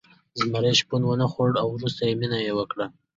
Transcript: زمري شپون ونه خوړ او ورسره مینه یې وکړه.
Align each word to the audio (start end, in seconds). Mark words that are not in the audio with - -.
زمري 0.39 0.71
شپون 0.79 1.01
ونه 1.05 1.27
خوړ 1.33 1.51
او 1.61 1.67
ورسره 1.75 2.11
مینه 2.19 2.39
یې 2.45 2.53
وکړه. 2.55 2.85